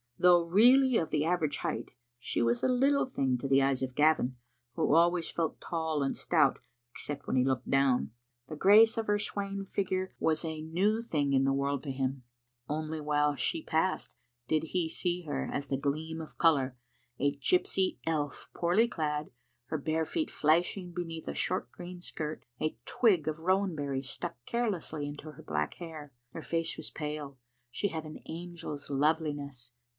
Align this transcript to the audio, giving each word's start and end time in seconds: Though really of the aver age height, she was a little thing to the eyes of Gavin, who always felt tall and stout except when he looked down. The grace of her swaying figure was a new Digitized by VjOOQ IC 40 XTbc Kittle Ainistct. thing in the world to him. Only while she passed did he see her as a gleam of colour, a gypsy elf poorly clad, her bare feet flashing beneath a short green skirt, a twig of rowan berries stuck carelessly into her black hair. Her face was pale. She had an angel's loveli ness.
Though 0.17 0.43
really 0.43 0.97
of 0.97 1.09
the 1.09 1.25
aver 1.25 1.45
age 1.45 1.57
height, 1.57 1.91
she 2.19 2.41
was 2.43 2.61
a 2.63 2.67
little 2.67 3.07
thing 3.07 3.37
to 3.39 3.47
the 3.47 3.61
eyes 3.61 3.81
of 3.83 3.95
Gavin, 3.95 4.35
who 4.73 4.93
always 4.95 5.29
felt 5.31 5.61
tall 5.61 6.03
and 6.03 6.15
stout 6.17 6.59
except 6.95 7.25
when 7.25 7.35
he 7.35 7.43
looked 7.43 7.69
down. 7.69 8.11
The 8.47 8.55
grace 8.55 8.97
of 8.97 9.05
her 9.07 9.17
swaying 9.19 9.65
figure 9.65 10.13
was 10.19 10.43
a 10.43 10.61
new 10.61 10.61
Digitized 10.61 10.61
by 10.61 10.61
VjOOQ 10.61 10.69
IC 10.69 10.73
40 10.73 10.73
XTbc 10.73 10.73
Kittle 10.73 10.97
Ainistct. 10.97 11.11
thing 11.23 11.33
in 11.33 11.43
the 11.43 11.53
world 11.53 11.83
to 11.83 11.91
him. 11.91 12.23
Only 12.69 13.01
while 13.01 13.35
she 13.35 13.63
passed 13.63 14.15
did 14.47 14.63
he 14.63 14.89
see 14.89 15.21
her 15.23 15.49
as 15.51 15.71
a 15.71 15.77
gleam 15.77 16.21
of 16.21 16.37
colour, 16.39 16.77
a 17.19 17.35
gypsy 17.37 17.97
elf 18.07 18.49
poorly 18.55 18.87
clad, 18.87 19.31
her 19.65 19.77
bare 19.77 20.05
feet 20.05 20.31
flashing 20.31 20.93
beneath 20.93 21.27
a 21.27 21.35
short 21.35 21.71
green 21.71 22.01
skirt, 22.01 22.45
a 22.59 22.75
twig 22.85 23.27
of 23.27 23.39
rowan 23.39 23.75
berries 23.75 24.09
stuck 24.09 24.43
carelessly 24.45 25.07
into 25.07 25.31
her 25.31 25.43
black 25.43 25.75
hair. 25.75 26.11
Her 26.31 26.41
face 26.43 26.77
was 26.77 26.89
pale. 26.91 27.37
She 27.71 27.87
had 27.89 28.05
an 28.05 28.17
angel's 28.27 28.89
loveli 28.89 29.35
ness. 29.35 29.73